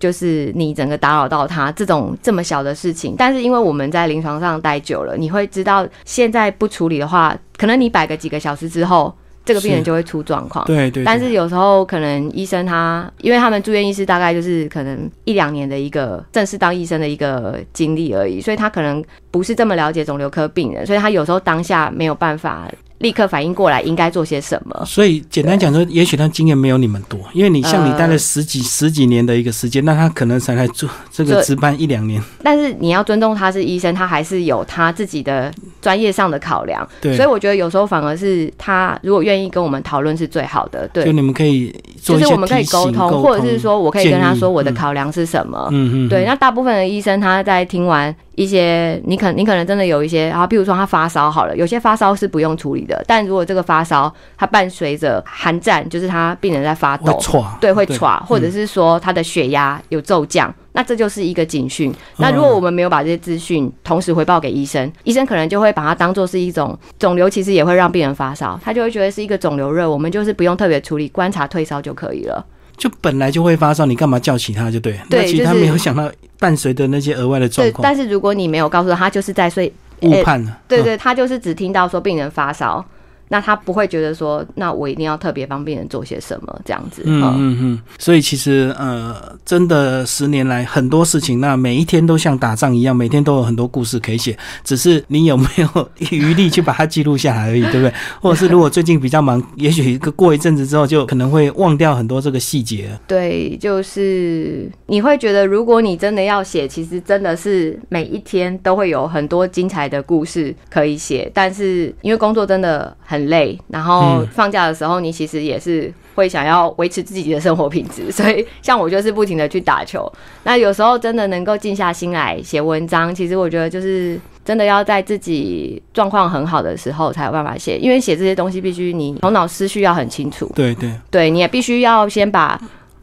[0.00, 10.64] 就是你整个打扰到他这种这么小的事情，但是因为我们在临床上待久了，你会知道现在不处理的话，可能你摆个几个小时之后，这个病人就会出状况。
[10.64, 11.04] 对对。
[11.04, 22.66] 但是有时候可能医生他，因为他们住院医师大概就是可能一两年的一个正式当医生的一个经历而已，所以他可能不是这么了解肿瘤科病人，所以他有时候当下没有办法。
[23.00, 24.84] 立刻反应过来应该做些什么？
[24.86, 32.22] 所以简单讲说，也许他经验没有你们多，因为你像你待了十几十几年的一个时间，那他可能才来做这个值班一两年。
[32.42, 36.86] 但是你要尊重他是医生，他还是有他自己的专业上的考量。
[37.00, 40.86] 对，所以我觉得有时候反而是他如果愿意跟我们讨论是最好的。
[40.88, 45.68] 对，就你们可以就是我们可以沟通，或者是说我可以跟他说我的考量是什么。
[45.72, 46.08] 嗯嗯。
[46.10, 48.14] 对，那大部分的医生他在听完。
[48.40, 57.20] 一些你可你可能真的有一些啊，比如说他发烧好了，有些发烧是不用处理的，但如果这个发烧它伴随着寒战，就是他病人在发抖，
[57.60, 61.92] 对，会喘，或者是说他的血压有骤降，那这就是一个警讯。
[62.16, 72.42] 那如果我们没有把这些资讯同时回报给医生，医生可能就会把它当做是一种肿瘤，其实也会让病人发烧，他就会觉得是一个肿瘤热，我们就是不用特别处理，观察退烧就可以了。
[72.78, 74.98] 就本来就会发烧，你干嘛叫其他就对？
[75.10, 77.82] 对，其实他没有想到伴随的那些额外的状况。
[77.84, 80.58] 但是如果你没有告诉他，他就是在睡，误判了。
[80.66, 82.84] 对对，他就是只听到说病人发烧。
[83.32, 87.02] 那他不会觉得说，那我一定要特别帮病人做些什么这样子。
[87.06, 87.80] 嗯嗯嗯。
[87.96, 89.14] 所以其实呃，
[89.44, 94.36] 真的十年来很多事情，那每一天都像打仗一样，每天都有很多故事可以写。
[94.64, 97.94] 只是你有没有 余力去把它记录下来而已，对不对？
[98.20, 102.90] 或者是如果最近比较忙，也许过一阵子之后就可能会忘掉很多这个细节。
[103.06, 111.30] 对，就是你会觉得，如果你真的要写，其实真的是每一天都会有很多精彩的故事可以写。
[111.32, 113.19] 但是因为工作真的很。
[113.20, 120.10] 很累，然后放假的时候，你其实也是会想要维持自己的生活品质， 所以像我就是不停的去打球。
[120.44, 130.50] 那有时候真的能够静下心来写文章，其实我觉得就是真的要在自己状况很好的时候才有办法写，因为写这些东西必须你头脑思绪要很清楚。
[130.54, 132.60] 对对，对，你也必须要先把。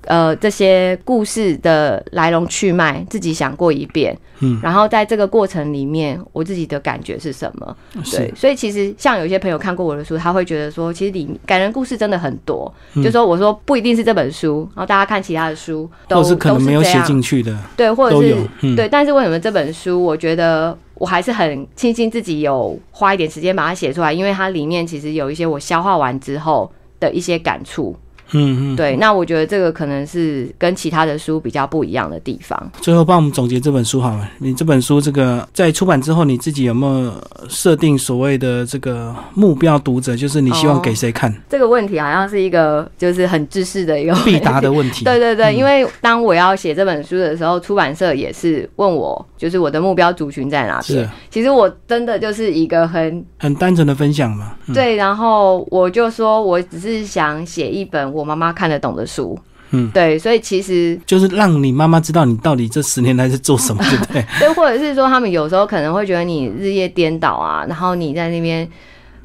[0.08, 7.76] 呃，这些故事的来龙去脉自己想过一遍，嗯，然后在这个过程里面，我自己的感觉是什么？
[8.12, 12.74] 对，所以其实像有些朋友看过我的书，他会觉得说，其实里感人故事真的很多。
[13.04, 18.36] 就说我说不一定是这本书，然后大家看其他的书，都是可能没有写进去的，对，或者是
[18.78, 18.88] 对。
[18.88, 27.94] 但是为什么这本书，我觉得我还是很庆幸自己有花一点时间把它写出来，因为它里面其实有一些我消化完之后的一些感触。
[28.32, 32.72] 嗯嗯，对，那我觉得这个可能是跟其他的书比较不一样的地方。
[32.82, 37.14] 最后帮我们总结这本书好了，你这本书这个在出版之后，你自己有没有
[37.48, 40.16] 设定所谓的这个目标读者？
[40.16, 41.34] 就是你希望给谁看？
[41.48, 45.06] 这个问题好像是一个就是很知识的一个必答的问题。
[45.06, 51.06] 对对对，因为当我要写这本书的时候，出版社也是问我，就是我的目标族群在哪边？
[51.06, 54.54] 是，其实我真的就是一个很很单纯的分享嘛。
[54.74, 58.17] 对，然后我就说我只是想写一本。
[58.18, 59.38] 我妈妈看得懂的书，
[59.72, 64.26] 嗯，对，所以其实就是让你妈妈知道你到底这十年来在做什么，对不对？
[64.40, 68.68] 对，或者是说他们有时候可能会觉得你日夜颠倒啊，然后你在那边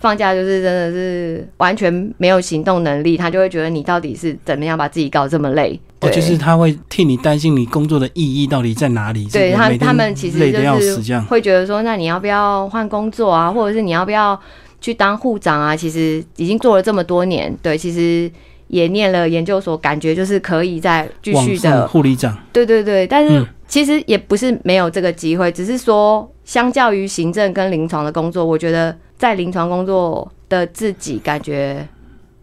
[0.00, 5.78] 放假就是真的是完全没有行动能力，他就会觉得你到底是怎么样把自己搞这么累？
[6.00, 9.24] 哦，就是他会替你担心你工作的意义到底在哪里？
[9.32, 13.48] 对他，他们其实累得要死，这样会觉得说，那你要不要换工作啊？
[13.48, 14.36] 或者是你要不要
[14.80, 15.76] 去当护长啊？
[15.76, 18.28] 其实已经做了这么多年，对，其实。
[18.72, 22.34] 也念了研究所，感觉就是可以再继续的护理长。
[22.54, 31.86] 对对对，但是其实也不是没有这个机会，只是说相较于行政跟临床的工作，我觉得在临床工作的自己感觉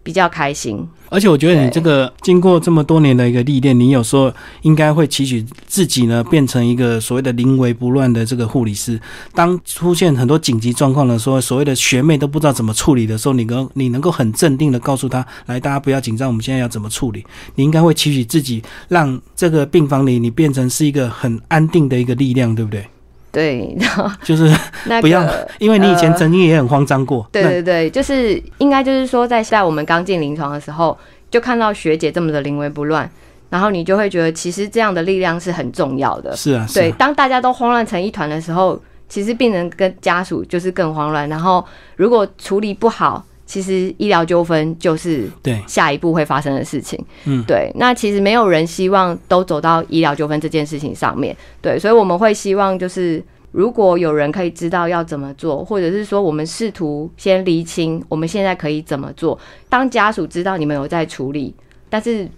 [0.03, 0.88] 比较开心。
[1.12, 4.31] 而且我觉得你这个经过这么多年的一个历练，你有时候
[4.62, 8.99] 应该会期许自己呢，变成一个所谓的临危不乱的这个护理师。
[9.33, 22.85] 当出现很多紧急状况的时候，所谓的学妹都不知道怎么处理的时候，你能你能够很镇定的告诉他：“来，大家不要紧张，我们现在要怎么处理？”你应该会期许自己，让这个病房里你变成是一个很安定的一个力量，对不对？
[23.31, 23.77] 对，
[24.23, 24.51] 就是
[25.01, 25.23] 不要，
[25.59, 27.27] 因为你以前曾经也很慌张过。
[27.31, 30.97] 对对对，就是应该就是说，在在我们刚进临床的时候，
[31.29, 33.09] 就看到学姐这么的临危不乱，
[33.49, 36.35] 然后你就会觉得，其实这样的力量是很重要的。
[36.35, 41.63] 是啊，对，当大家都慌乱成一团的时候，其实病人跟家属就是更慌乱，然后
[41.95, 43.23] 如果处理不好。
[43.49, 47.71] 其实医疗纠纷就是对下一步会发生的事情，嗯，对。
[47.77, 51.79] 那其实没有人希望都走到医疗纠纷这件事情上面，对。
[51.79, 59.35] 所以我们会希望，就是如果有人可以知道要怎么做，或者是说我们试图先厘清我们现在可以怎么做。
[59.67, 61.55] 当家属知道你们有在处理，
[61.89, 62.29] 但是。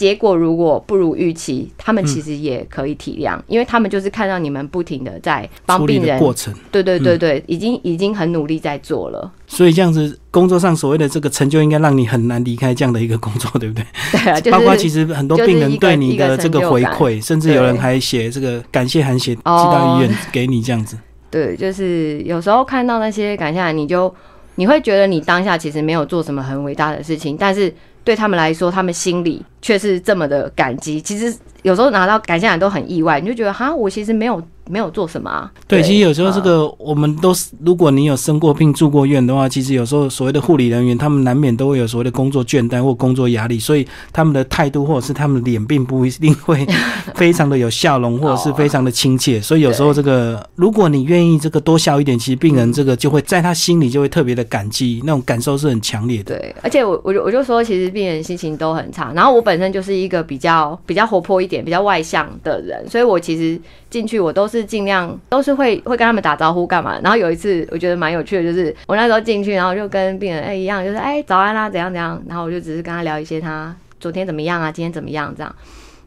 [0.00, 9.30] 结果如果不如预期，他们其实也可以体谅，因为他们就是看到你们不停的在帮病人过程，对对对对，已经已经很努力在做了。
[9.46, 13.84] 所以这样子工作上所谓的这个成就，应该让你很难离开这样的一个工作， 对不对？
[14.10, 20.96] 对啊，包括其实很多病人对你的这个回馈，甚至有人还写这个感谢函写寄到医院给你这样子。
[21.30, 24.10] 对，就是有时候看到那些感谢函，你就
[24.54, 27.70] 你会觉得你当下其实没有做什么很伟大的事情，但是。
[28.04, 31.00] 对他们来说，他们心里却是这么的感激。
[31.00, 35.50] 其实有时候拿到感谢函都很意外，你就觉得哈，我其实没有没有做什么啊。
[35.66, 46.66] 对，其实有时候这个我们都是，如果你有生过病、住过院的话，其实有时候所谓的护理人员，他们难免都会有所谓的工作倦怠或工作压力，所以他们的态度或者是他们的脸并不一定会
[47.16, 49.40] 非常的有笑容，或者是非常的亲切。
[49.40, 56.36] 所以有时候这个，如果你愿意这个多笑一点，其实病人这个就会在他心里就会特别的感激，那种感受是很强烈的。
[56.36, 63.60] 对，而且我我就我就说，其实病人心情都很差，然后我本身就是一个比较比较活泼一点、比较外向的人，所以我其实
[63.90, 66.98] 进去我都是尽量都是会会跟他们打招呼干嘛。
[67.02, 75.54] 然后有一次我觉得蛮有趣的，就是我那时候进去，然后就跟病人哎一样，就是哎早安啦，怎样怎样，然后我就只是跟他聊一些他昨天怎么样啊，今天怎么样这样，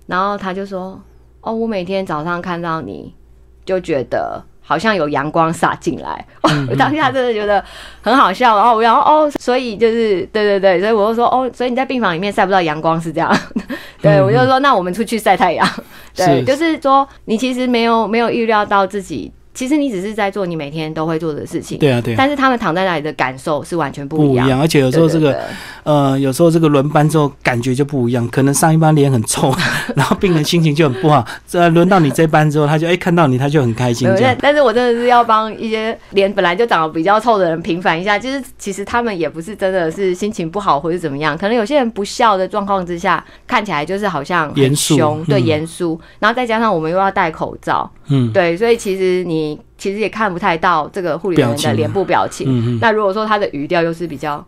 [0.08, 1.00] 然后他就说
[1.42, 3.14] 哦，我每天早上看到你
[3.66, 4.44] 就觉得。
[4.64, 6.26] 好像有阳光洒进来，
[6.70, 7.64] 我当下真的觉得
[8.02, 8.56] 很好笑。
[8.56, 13.38] 然后我然后哦，所以就是对对对，所以我就说哦，所以你在病房里面晒不到阳光是这样。
[14.02, 15.68] 对我就说那我们出去晒太阳。
[16.16, 19.32] 对，就是说你其实没有没有预料到自己。
[19.54, 22.16] 其实你只是在做你每天都会做的事情，对啊，对。
[22.16, 25.40] 但是他们躺在那里的感受是完全不一样，而且有时候这个，
[25.84, 29.54] 呃，有时候这个轮班之后感觉就不一样，可能上一班脸很臭，
[29.96, 31.24] 然后病人心情就很不好。
[31.48, 34.08] 这轮到你这班之后，他就哎看到你他就很开心。
[34.16, 49.43] 对，但是我真的是要帮一些脸本来就长得比较臭的人平反一下，就是其实他们也不是真的是心情不好或者怎么样，可能有些人不笑的状况之下，看起来就是好像严肃，对严肃，然后再加上我们又要戴口罩，嗯，对，所以其实你。
[49.84, 52.80] 其实也看不太到这个护理人员的脸部表情。
[52.80, 54.42] 那如果说他的语调又是比较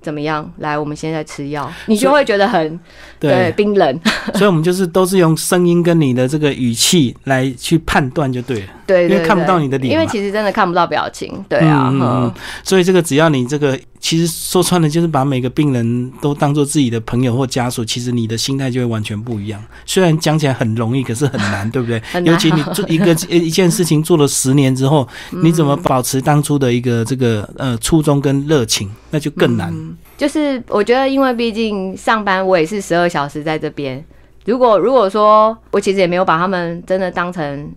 [0.00, 2.80] 怎么样，来，我们现在吃药，你就会觉得很
[3.18, 4.00] 对冰冷。
[4.32, 8.66] 所以，我们就是都是用声音跟你的这个语气来去判断就对了。
[8.90, 11.44] 对，因为看不到你的脸，因为其实真的看不到表情。
[11.48, 12.32] 对啊，
[12.64, 13.78] 所以这个只要你这个。
[14.02, 19.62] 其实说穿了，就是把每个病人都当做自己的朋友或家属，其实你的心态就会完全不一样。
[19.84, 22.02] 虽然讲起来很容易，可是很难， 对不对？
[22.24, 25.06] 尤其你做一个一件事情做了十年之后，
[25.44, 29.70] 你怎么保持当初的一个这个呃初衷跟热情，那就更难。
[30.16, 34.02] 就是我觉得，因为毕竟上班我也是十二小时在这边，
[34.46, 37.70] 如果如果说我其实也没有把他们真的当成。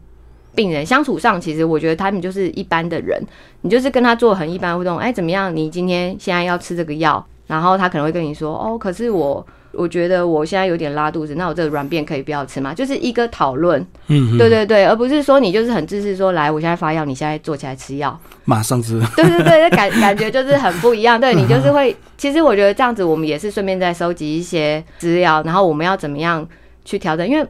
[0.56, 3.22] 病人相处上，其实我觉得他们就是一般的人，
[3.62, 5.56] 你就是跟他做很一般互动，哎，怎么样？
[5.56, 12.72] 你今天现在要吃这个药，然后他可能会跟你说，哦，可是我我觉得我现在有点拉肚子，那我这个软便可以不要吃吗？
[12.72, 26.48] 就是一个讨论，嗯，对对对，而不是说你就是很自私说，来，我现在发药，你现在坐起来吃药，马上吃，对对对，感 感觉就是很不一样，对你就是会，其实我觉得这样子，我们也是顺便在收集一些资料，然后我们要怎么样
[26.86, 27.44] 去调整，因为。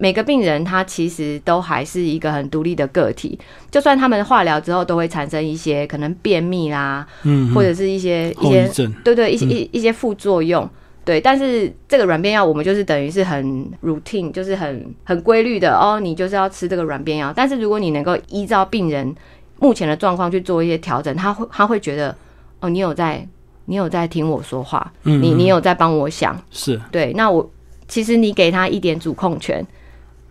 [0.00, 3.36] 每个病人他其实都还是一个很独立的个体，
[3.68, 8.70] 就算他们化疗之后都会产生一些可能便秘啦，嗯，或者是一些一些
[9.02, 10.70] 对对一些一一些副作用，
[11.04, 11.20] 对。
[11.20, 17.32] 但是这个软便药我们就是等于是很 routine，就是很很规律的哦，你就是要吃这个软便药。
[17.34, 19.12] 但是如果你能够依照病人
[19.58, 22.16] 目前的状况去做一些调整，他会他会觉得
[22.60, 23.26] 哦，你有在
[23.64, 27.12] 你有在听我说话，嗯你你有在帮我想，是对。
[27.14, 27.50] 那我
[27.88, 29.66] 其实你给他一点主控权。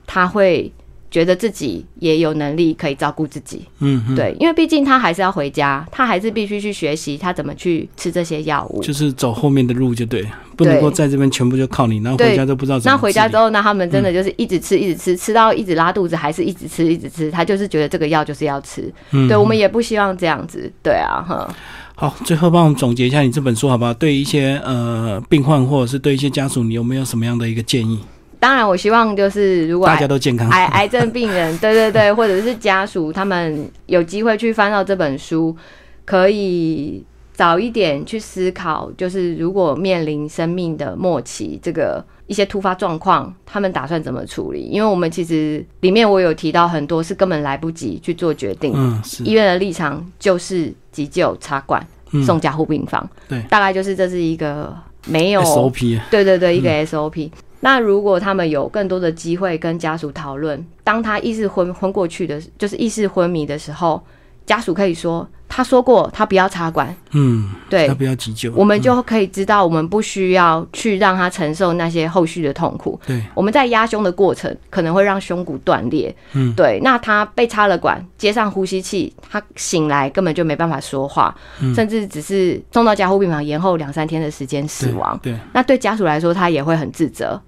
[0.08, 0.72] 他会
[1.12, 10.28] 觉得自己也有能力可以照顾自己，嗯，对，因为毕竟他还是要回家，他还是必须去学习他怎么去吃这些药物，就是走后面的路就对，
[10.58, 12.80] 不能够在这边全部就靠你，然后回家都不知道。
[12.84, 18.93] 那回家之后，那他们真的就是一直吃，一直吃，吃到一直拉肚子，还是一直吃，一直吃，他就是觉得这个药就是要吃。
[19.30, 21.55] 对，我们也不希望这样子，对啊，哈。
[21.95, 23.93] 好，最后帮我们总结一下你这本书好不好？
[23.93, 27.97] 对一些呃病患或者是对一些家属，你有没有什么样的一个建议？
[28.39, 35.55] 当然，我希望就是如果大家都健康，癌癌症病人， 对对对，或者是家属，他们有机会去翻到这本书，
[36.05, 44.61] 可以早一点去思考，就是如果面临生命的末期，这个一些突发状况，他们打算怎么处理？
[44.61, 51.85] 因为我们其实里面我有提到很多是根本来不及去做决定，嗯，医院的立场就是急救插管
[52.25, 54.75] 送加护病房，对，大概就是这是一个
[55.07, 57.31] 没有 SOP，对对对，一个 SOP。
[57.60, 64.01] 那如果他们有更多的机会跟家属讨论，当他意识昏昏过去的，就是意识昏迷的时候，
[64.47, 72.99] 家属可以说他说过他不要插管，嗯，对，他不要急救，我们就可以知道我们不需要去让他承受那些后续的痛苦。
[73.05, 81.33] 对，我们在压胸的过程可能会让胸骨断裂，嗯，对，那他被插了管，接上呼吸器，他醒来根本就没办法说话，
[81.75, 85.17] 甚至只是送到加护病房延后两三天的时间死亡。
[85.23, 87.39] 对，那对家属来说，他也会很自责。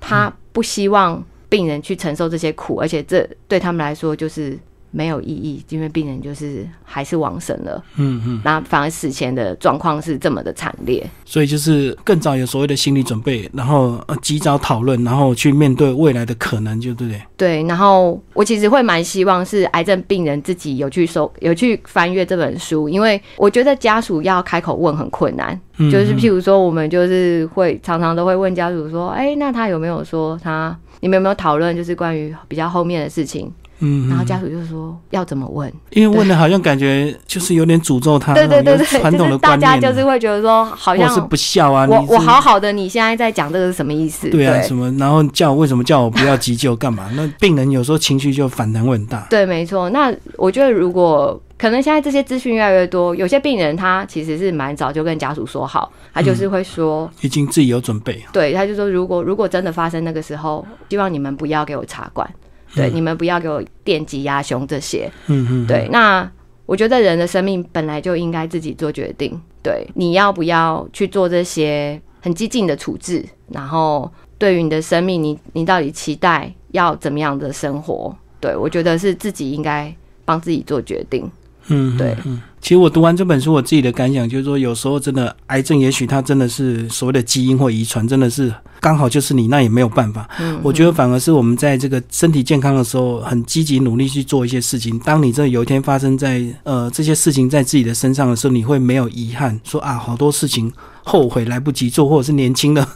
[0.00, 4.58] 他不希望病人去承受这些苦，而且这对他们来说就是
[4.90, 7.82] 没有意义，因为病人就是还是往生了。
[7.96, 11.04] 嗯嗯，那反而死前的状况是这么的惨烈。
[11.24, 17.22] 所以就是更早有所谓的心理准备，然后呃及早讨论，然后去面对未来的可能，就对不对？
[17.36, 25.58] 对，然后我其实会蛮希望是癌症病人自己有去收、有去翻阅这本书，因为我觉得家属要开口问很困难。
[25.90, 30.76] 就是譬如说，我们就是会常常都会问家属说：“哎，那他有没有说他？
[31.00, 33.50] 你们有没有讨论就是关于比较后面的事情？”
[33.80, 44.28] 嗯，然后家属就说要怎么问，因为问的好像感觉就是有点诅咒他，对对对对，传统的大家就是会觉得说好像是不孝啊，我我好好的，你现在在讲这个是什么意思？
[44.30, 44.90] 对啊，什么？
[44.98, 47.10] 然后叫为什么叫我不要急救干嘛？
[47.16, 49.26] 那病人有时候情绪就反弹会很大。
[49.30, 49.90] 对，没错。
[49.90, 58.22] 那我觉得如果可能现在这些资讯越来越多，有些病人他其实是蛮早就跟家属说好，他就是会说已经自己有准备。
[58.32, 62.28] 对，他就说如果如果真的发生那个时候，希望你们不要给我插管。
[62.74, 65.10] 对，你们不要给我电击压胸这些。
[65.26, 65.66] 嗯嗯。
[65.66, 66.30] 对，那
[66.66, 69.40] 我觉得人的生命本来就应该自己做决定。
[69.62, 73.24] 对，你要不要去做这些很激进的处置？
[73.48, 78.16] 然后，对于你的生命，你你到底期待要怎么样的生活？
[78.40, 79.94] 对我觉得是自己应该
[80.24, 81.30] 帮自己做决定。
[81.66, 82.16] 嗯，对。
[82.60, 90.28] 其实我读完这本书，我自己的感想就是说，有时候真的癌症，也许它真的是所谓的基因或遗传，真的是刚好就是你，那也没有办法。
[90.38, 94.98] 嗯，我觉得反而是我们在这个身体健康的时候，很积极努力去做一些事情。
[95.00, 100.70] 当你这有一天发生在呃这些事情在自己的身上的时候，你会没有遗憾，说啊好多事情
[101.02, 102.86] 后悔来不及做，或者是年轻的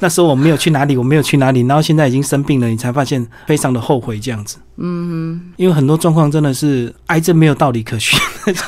[0.00, 4.58] 那时候我没有去哪里，我没有去哪里，然后现在已经生病了，你才发现非常的后悔这样子。
[4.76, 8.18] 嗯，因为很多状况真的是癌症没有道理可循。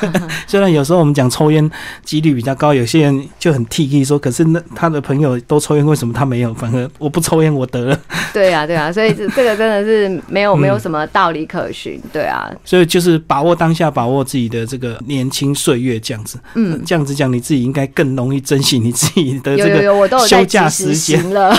[0.47, 1.69] 虽然有时候我们讲抽烟
[2.03, 6.53] 几率比较高，有些人就很 T K 说，可是那他的朋友都抽烟，为什么他没有？
[6.53, 7.99] 反而我不抽烟，我得了。
[8.33, 12.01] 对啊，对啊， 所以这这个真的是没有没有什么道理可循。
[12.13, 16.39] 对啊，所以就是把握当下，把握自己的这个年轻岁月，这样子。
[16.55, 21.53] 嗯，这样子讲，你自己应该更容易珍惜你自己的这个休假时间了。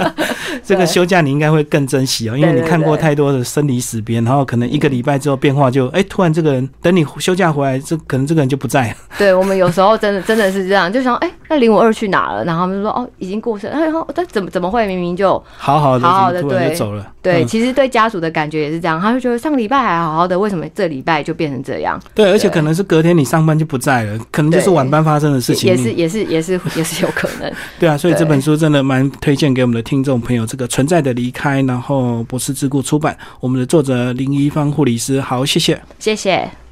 [0.64, 8.96] 这个休假你应该会更珍惜哦，因为你看过太多的生离死别，然后可能一个礼拜之后变化就哎，突然这个人等你休假回来，这可能这个人就不在了。
[9.16, 12.44] 对我们有时候真的真的是这样，就想哎，那零五二去哪了？
[12.44, 13.66] 然后他们说哦，已经过世。
[13.68, 17.06] 然后他怎么怎么会明明就好好的好好的对走了？
[17.22, 22.00] 对，其实对家属的感觉也是这样，他就觉得上个礼拜还好好的，为什么这礼拜就变成这样？
[22.14, 27.52] 对，而且可能是隔天你上班就不在了，可能就是晚班发生的事情，也是也是也是 也是有可能。
[27.78, 30.46] 对啊，所以这本书真的蛮推荐给我们的听众朋友。
[30.46, 36.65] 这个存在的离开，然后博士自顾出版，我们的作者林一芳护理师，好，谢谢，谢谢。